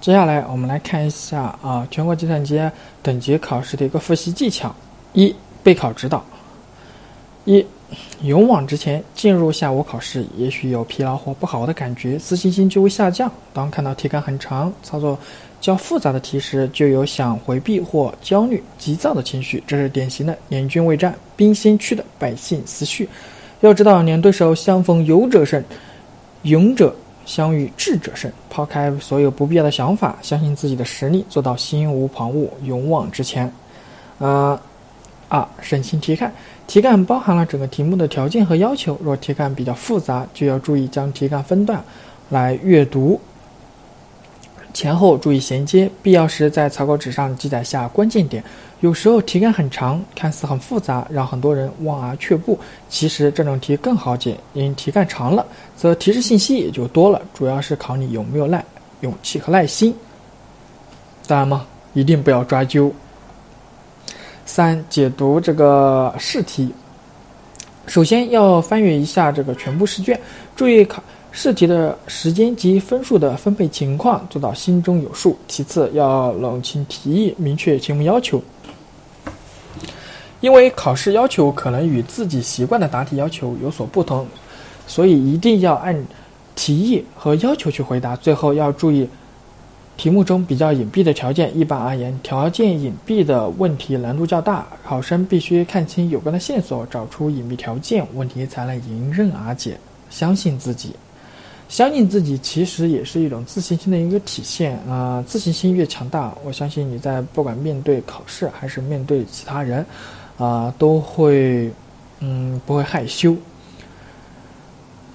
[0.00, 2.60] 接下来我们来看一下啊，全国计算机
[3.02, 4.74] 等级考试的一个复习技巧：
[5.12, 6.24] 一、备考指导。
[7.44, 7.66] 一、
[8.22, 13.30] 勇往直前，进入下午考试，也许有疲劳或不好的感觉，自信心就会下降。
[13.52, 15.18] 当看到题干很长、操作
[15.60, 23.08] 较复杂的题时，就有想回避或焦虑、急躁的情绪，这是典型的年军未战，兵先驱的百姓思绪。
[23.60, 25.62] 要知道，年对手相逢勇者胜，
[26.42, 26.94] 勇者。
[27.28, 33.52] 相遇智者胜，抛开所有不必要的想法，相信自己的实力，做到心无旁骛，勇往直前。
[34.18, 34.58] 啊，
[35.28, 36.32] 二审清题干，
[36.66, 41.84] 题干包含了整个题目的条件和要求，若题干比较复杂，就要注意将题干分段
[42.30, 43.20] 来阅读。
[44.78, 48.40] 前后注意衔接，必要时在草稿纸上记载下关键点。
[48.78, 52.56] 有时候题干很长，看似很复杂，让很多人望而却步。
[52.88, 55.44] 其实这种题更好解，因题干长了，
[55.76, 57.20] 则提示信息也就多了。
[57.34, 58.64] 主要是考你有没有耐
[59.00, 59.92] 勇气和耐心。
[61.26, 62.92] 当然嘛，一定不要抓阄。
[64.46, 66.72] 三、解读这个试题，
[67.88, 70.20] 首先要翻阅一下这个全部试卷，
[70.54, 71.02] 注意考。
[71.30, 75.38] 试题的时间及分数的分配情况做到心中有数。
[75.46, 78.42] 其次，要弄清题意，明确题目要求。
[80.40, 84.26] 因为考试要求可能与自己习惯的答题要求有所不同，
[84.86, 86.06] 所以一定要按
[86.54, 88.14] 题意和要求去回答。
[88.16, 89.08] 最后要注意，
[89.96, 91.56] 题目中比较隐蔽的条件。
[91.58, 99.76] 一般而言，条件隐蔽的问题难度较大，考生必须看清有关的线索，找出隐蔽条件，问题才能迎刃而解。
[100.08, 100.94] 相信自己。
[101.68, 105.22] 相信自己其实也是一种自信心的一个体现啊！
[105.26, 109.84] 自信心越强大，我相信你在不管面对考试还是面对其他人，
[110.38, 111.70] 啊，都会
[112.20, 113.36] 嗯不会害羞。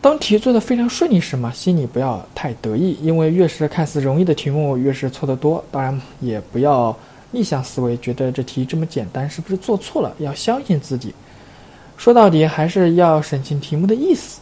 [0.00, 5.62] 当题做的非常顺利时嘛，心里不要太得意，因为越是看似容易的题目，越是错得多。
[5.70, 6.96] 当然也不要
[7.30, 10.14] 逆向思维，觉得这题这么简单，是不是做错了？
[10.18, 11.12] 要相信自己。
[11.98, 14.40] 说到底还是要审清题目的意思。